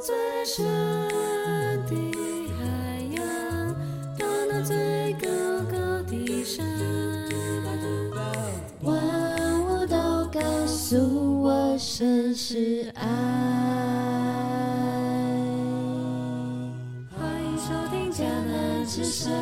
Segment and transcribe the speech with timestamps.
[0.00, 0.64] 最深
[1.88, 1.96] 的
[2.56, 2.64] 海
[3.16, 3.74] 洋，
[4.16, 5.26] 到那最高
[5.68, 6.64] 高的山，
[8.82, 8.94] 万
[9.64, 13.04] 物都告诉我，神是爱。
[17.18, 19.32] 欢迎收听迦南之声。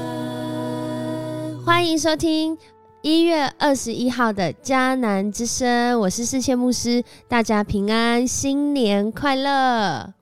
[1.66, 2.56] 欢迎收听
[3.02, 10.14] 一月二十一号的迦南之声，我是世界牧师，大家平安，新年快乐！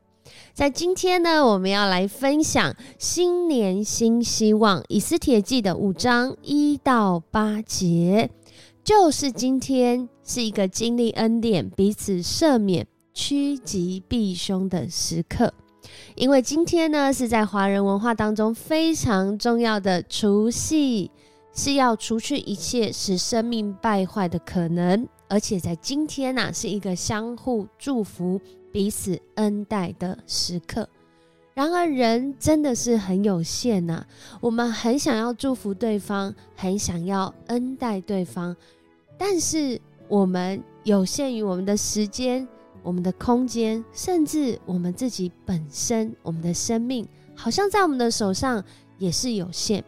[0.55, 8.31] 在今天呢，我们要来分享新年新希望，以斯帖记的五章一到八节，
[8.85, 15.53] 就是今天是一个经历恩典、彼此赦免、趋吉避凶的时刻。
[16.15, 21.11] 因为今天呢，是在华人文化当中非常重要的除夕。
[21.57, 28.41] 是要除去一切使生命败坏的可能，而且在今天呐，是一个相互祝福、
[28.75, 30.89] 彼此恩待的时刻。
[31.55, 34.05] 然而，人真的是很有限呐，
[34.41, 38.57] 我们很想要祝福对方，很想要恩待对方，
[39.17, 42.49] 但是我们有限于我们的时间、
[42.83, 48.61] 我们的空间，甚至我们自己本身，我们的生命，好像在我们的手上
[48.99, 49.85] 也是有限。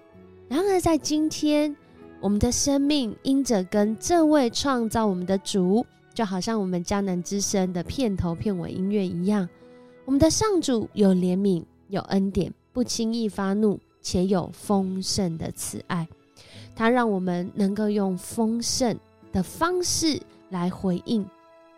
[0.49, 1.77] 然而，在今天，
[2.21, 5.85] 我们的生命因着跟这位创造我们的主，
[6.17, 9.49] 就好像我们江南之声的片头片尾音乐一样，
[10.05, 16.09] 我们的上主有怜悯、有恩典，不轻易发怒，且有丰盛的慈爱。
[16.75, 18.99] 他让我们能够用丰盛
[19.31, 21.25] 的方式来回应，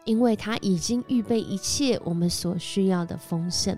[0.05, 3.77] 因为他已经预备一切我们所需要的丰盛。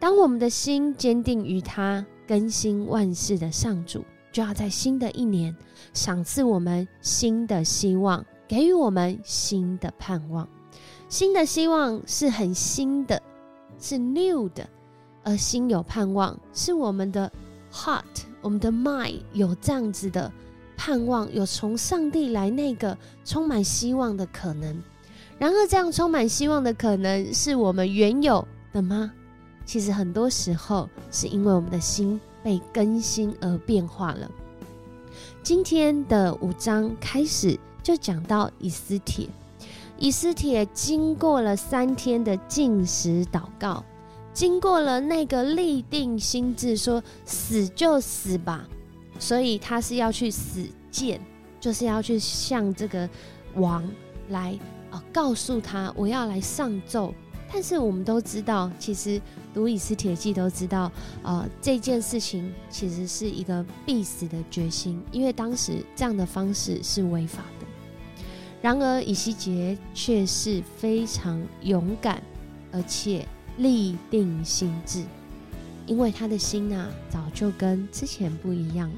[0.00, 2.04] 当我们的心坚定于他。
[2.28, 5.56] 更新万事的上主，就要在新的一年
[5.94, 10.48] 赏赐我们新的希望，给予我们新的盼望。
[11.08, 13.22] 新的希望是很新的，
[13.78, 14.68] 是 new 的，
[15.22, 17.30] 而心有盼望，是我们的
[17.72, 18.02] heart，
[18.40, 20.30] 我们的 mind 有这样子的
[20.76, 24.82] 盼望，有从上帝来那个充满希望的可能。
[25.38, 29.12] 然而，这样充满希望的可能是我们原有的吗？
[29.64, 34.30] 其实很多时候是因为我们的心被更新而变化了。
[35.42, 39.28] 今天的五章开始就讲到以斯帖，
[39.96, 43.84] 以斯帖经过了三天的禁食祷告，
[44.34, 48.66] 经过了那个立定心智说死就死吧，
[49.20, 51.20] 所以他是要去死谏，
[51.60, 53.08] 就是要去向这个
[53.54, 53.88] 王
[54.30, 54.58] 来
[54.90, 57.14] 啊告诉他我要来上奏。
[57.52, 59.22] 但是我们都知道，其实
[59.54, 60.90] 读以斯帖记都知道，
[61.22, 67.65] 呃，这件事情其实是一个必死的决心，因为当时这样的方式是违法的。
[68.62, 72.22] 然而以西结却是非常勇敢，
[72.72, 73.26] 而且
[73.58, 75.04] 立定心智，
[75.86, 78.96] 因为他的心呐，早就跟之前不一样了。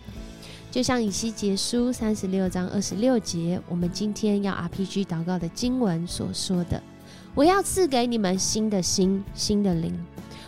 [0.70, 6.82] 就像以西结书三十六章二十六节，我们今天要 RPG 祷告的经文所说的。
[7.34, 9.98] 我要赐给你们新的心，新的灵。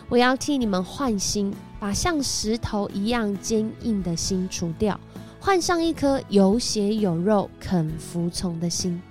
[0.09, 4.99] 我要替你们换心，把像石头一样坚硬的心除掉，
[5.43, 9.01] 换上一颗有血有肉、肯服从的心。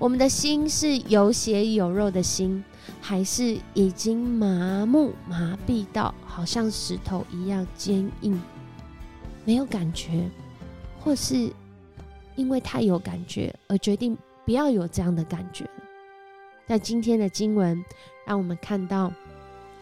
[0.00, 2.62] 我们的心是有血有肉的心，
[3.00, 8.42] 还是已经麻木、麻痹到好像石头一样坚硬，
[9.44, 10.28] 没有感觉，
[10.98, 11.52] 或是
[12.34, 15.70] 因为太有感觉而决定不要有这样的感觉？
[16.66, 17.80] 在今天的经文，
[18.26, 19.12] 让我们看到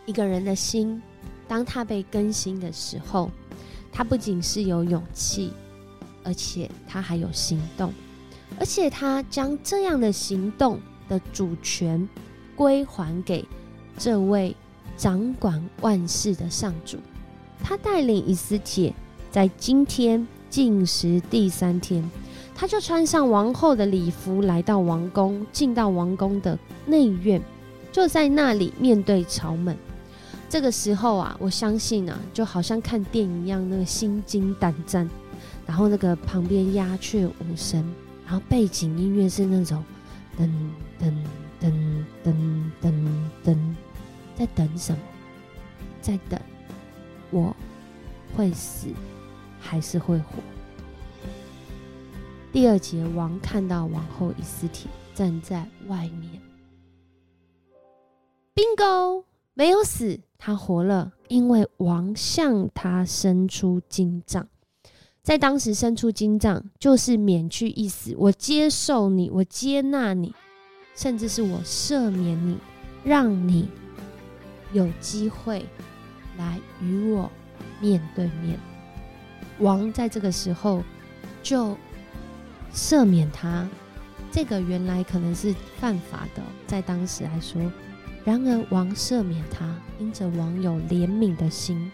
[0.04, 1.00] 一个人的心，
[1.48, 3.30] 当他被更新的时候，
[3.90, 5.50] 他不仅是有勇气，
[6.24, 7.92] 而且他还有行动，
[8.58, 12.08] 而且他将这样的行动的主权
[12.56, 13.46] 归还给
[13.96, 14.56] 这位
[14.96, 16.98] 掌管万事的上主。
[17.62, 18.92] 他带领以斯帖
[19.30, 22.10] 在今天进食第三天。
[22.56, 27.42] 他就穿上王后的礼服，来到王宫，进到王宫的内院，
[27.90, 29.76] 就在那里面对朝门。
[30.48, 35.10] 这个时候啊，我相信啊，就好像看电影一样，那个心惊胆战。
[35.66, 37.84] 然后那个旁边鸦雀无声，
[38.26, 39.82] 然后背景音乐是那种
[40.38, 40.48] 噔
[41.00, 41.12] 噔
[41.60, 41.72] 噔
[42.24, 42.34] 噔
[42.82, 42.92] 噔
[43.44, 43.56] 噔，
[44.34, 44.98] 在等什么？
[46.02, 46.38] 在等
[47.30, 47.56] 我
[48.36, 48.88] 会死
[49.58, 50.42] 还是会活？
[52.52, 56.40] 第二节，王看到王后以斯帖站在外面
[58.54, 59.24] ，bingo，
[59.54, 64.46] 没有死，他活了，因为王向他伸出金杖，
[65.24, 70.34] 在当时伸出金杖就是免去一死，我接受你，我接纳你，
[70.94, 72.58] 甚至是我赦免你，
[73.02, 73.66] 让你
[74.74, 75.64] 有机会
[76.36, 77.30] 来与我
[77.80, 78.60] 面对面。
[79.60, 80.84] 王在这个时候
[81.42, 81.74] 就
[82.74, 83.66] 赦免他，
[84.30, 87.58] 这个原来可能是犯法的，在当时来说。
[88.26, 91.90] 然而王赦免他，因着王有怜悯的心，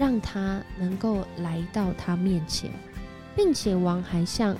[0.00, 2.70] 让他能够来到他面前，
[3.36, 4.56] 并且王还向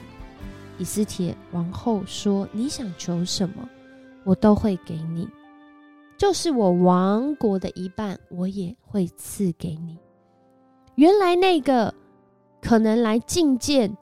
[0.77, 3.67] 以斯帖王后说：“你想求什么，
[4.23, 5.27] 我都会给你，
[6.19, 9.97] 就是我王国的一半，我也会赐给你。”
[10.97, 11.95] 原来那个
[12.61, 13.97] 可能来觐见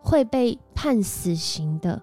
[0.00, 2.00] 会被判死刑的。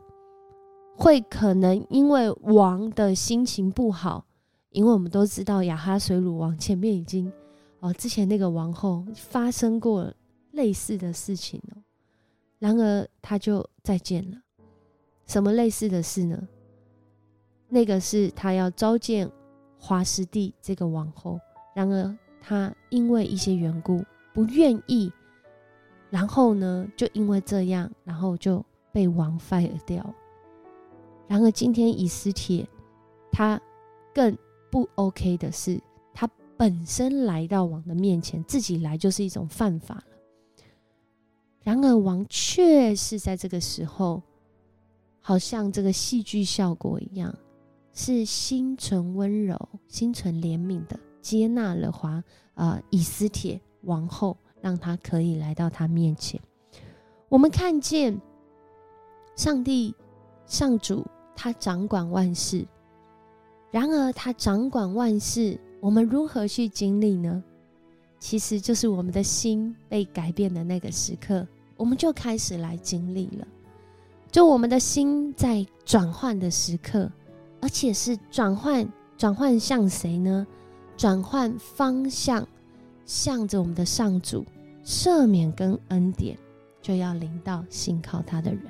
[0.97, 4.25] 会可能因为王的心情不好，
[4.71, 7.31] 因为我们都知道亚哈水乳王前面已经
[7.79, 10.13] 哦，之前那个王后发生过
[10.51, 11.77] 类似的事情哦，
[12.59, 14.38] 然而他就再见了。
[15.25, 16.47] 什么类似的事呢？
[17.69, 19.29] 那个是他要召见
[19.77, 21.39] 华师帝这个王后，
[21.75, 24.03] 然而他因为一些缘故
[24.33, 25.12] 不愿意，
[26.09, 30.15] 然后呢，就因为这样，然后就被王 fire 掉。
[31.27, 32.65] 然而，今天以斯帖
[33.33, 33.59] 他
[34.15, 34.35] 更
[34.71, 35.77] 不 OK 的是，
[36.57, 40.04] 本身来到王的面前，自己来就是一种犯法了。
[41.63, 44.24] 然而，王却是在这个时候，
[45.21, 47.33] 好像这个戏剧效果一样，
[47.94, 49.57] 是心存温柔、
[49.88, 52.24] 心存怜悯的接纳了华
[52.56, 56.42] 呃以斯帖王后，让他可以来到他面前。
[57.30, 58.19] 我们看见
[59.36, 59.95] 上帝
[60.45, 61.06] 上主。
[61.39, 62.65] 他掌管万事，
[63.69, 67.44] 然而他掌管万事，我们如何去经历呢？
[68.19, 73.47] 其实就是我们的心被改变的那个时刻，我们就开始来经历了。
[74.31, 77.09] 就我们的心在转换的时刻，
[77.62, 80.45] 而且是转换，转换向谁呢？
[80.97, 82.45] 转换方向，
[83.06, 84.44] 向着我们的上主，
[84.83, 86.35] 赦免跟恩典
[86.81, 88.62] 就要临到信靠他的人。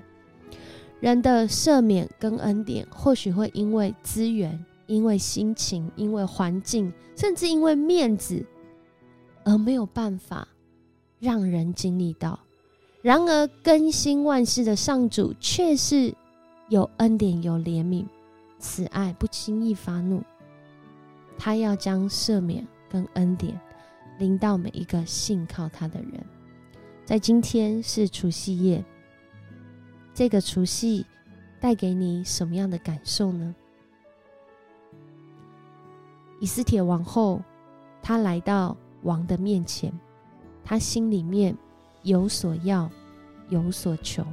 [1.00, 8.46] 人的赦免跟恩典，或许会因为资源、因为心情、因为环境，甚至因为面子，
[9.44, 10.48] 而没有办法
[11.20, 12.40] 让人经历到。
[13.02, 16.14] 然而，更新万事的上主却是
[16.70, 18.06] 有恩典、有怜悯、
[18.60, 20.24] 慈爱，不轻易发怒。
[21.38, 23.58] 他要将赦免跟恩典
[24.18, 26.26] 临到每一个信靠他的人。
[27.06, 28.84] 在今天是除夕夜。
[30.14, 31.06] 这个除夕
[31.60, 33.56] 带给你什么样的感受呢？
[36.40, 37.42] 以斯帖王后，
[38.02, 39.92] 她来到王的面前，
[40.64, 41.56] 她心里面
[42.04, 42.90] 有所要，
[43.50, 44.26] 有所求。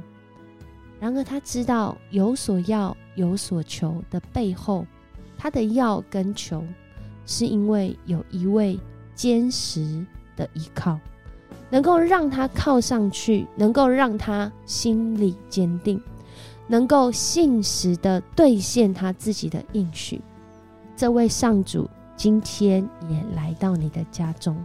[0.99, 4.85] 然而，她知道有所要、有所求的背后，
[5.37, 6.63] 她的要跟求，
[7.25, 8.79] 是因为有一位
[9.13, 10.05] 坚实
[10.35, 10.99] 的依靠。
[11.71, 15.99] 能够让他靠上去，能够让他心里坚定，
[16.67, 20.21] 能够信实的兑现他自己的应许。
[20.97, 24.55] 这位上主今天也来到你的家中，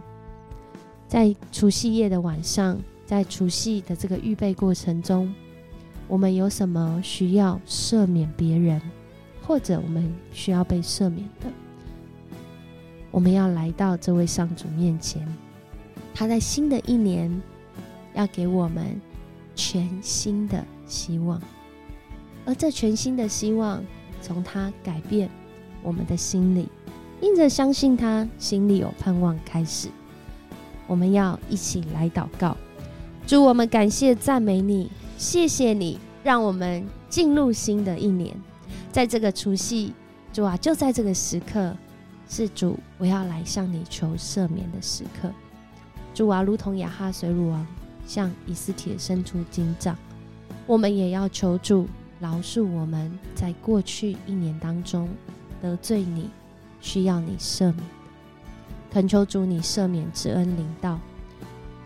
[1.05, 5.33] 在除夕夜的晚上，在除夕的这个预备过程中，
[6.07, 8.81] 我们有什么需要赦免别人，
[9.45, 11.47] 或者我们需要被赦免的？
[13.11, 15.27] 我们要来到这位上主面前。
[16.13, 17.41] 他在新的一年
[18.13, 18.99] 要给我们
[19.53, 21.41] 全新的希望，
[22.45, 23.83] 而这全新的希望
[24.21, 25.29] 从他改变
[25.83, 26.69] 我们的心里，
[27.21, 29.87] 因着相信他心里有盼望开始，
[30.87, 32.55] 我们要一起来祷告，
[33.25, 38.35] 祝我们感谢赞美你，谢谢你让我们进入新的一年，
[38.91, 39.93] 在这个除夕，
[40.33, 41.75] 主啊，就在这个时刻，
[42.27, 45.29] 是主我要来向你求赦免的时刻。
[46.13, 47.65] 主啊，如同亚哈水乳王
[48.05, 49.95] 向以斯帖伸出金杖，
[50.67, 51.87] 我们也要求主
[52.19, 55.07] 饶恕我们在过去一年当中
[55.61, 56.29] 得罪你、
[56.81, 57.77] 需要你赦免。
[58.91, 60.99] 恳求主你赦免之恩临到，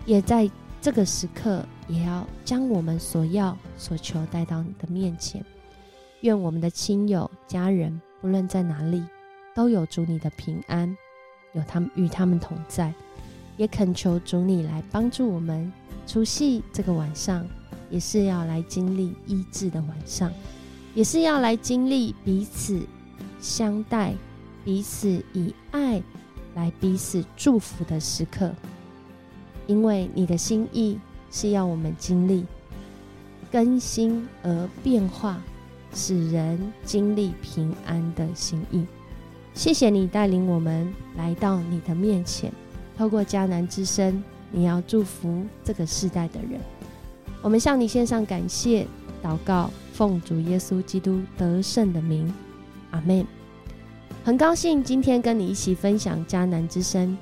[0.05, 0.50] 也在
[0.82, 5.44] 这个时刻，也要将我们所要所求带到你的面前。
[6.22, 9.03] 愿我们的亲友家人，不论在哪里，
[9.53, 10.98] 都有主你的平安，
[11.53, 12.91] 有他们与他们同在。
[13.58, 15.72] 也恳求主你来帮助我们，
[16.08, 17.48] 除夕这个晚上，
[17.89, 20.32] 也是要来经历医治的晚上，
[20.94, 22.82] 也是要来经历彼此
[23.46, 24.16] 相待、
[24.64, 26.02] 彼此以爱
[26.56, 28.52] 来彼此祝福的时刻。
[29.68, 30.98] 因为你的心意
[31.30, 32.44] 是要我们经历
[33.52, 35.40] 更新而变化，
[35.94, 38.84] 使人经历平安的心意。
[39.54, 42.52] 谢谢你带领我们来到你的面前，
[42.98, 46.60] 透过迦南之声，你要祝福这个世代的人。
[47.44, 48.88] 我们向你献上感谢、
[49.24, 52.34] 祷告，奉主耶稣基督得胜的名，
[52.96, 53.25] 阿门。
[54.24, 57.18] 很高兴今天跟你一起分享迦南之声，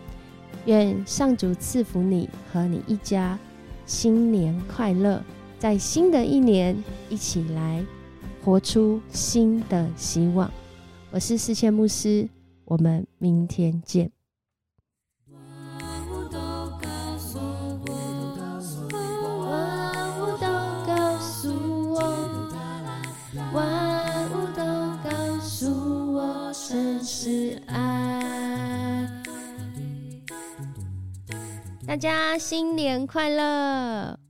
[0.66, 3.38] 愿上主赐福你和你一家，
[3.86, 5.22] 新年快乐！
[5.58, 7.84] 在新的一年，一起来
[8.44, 10.50] 活出新的希望。
[11.12, 12.28] 我是世谦牧师，
[12.66, 14.12] 我们明天见。
[32.04, 34.23] 家新年快乐！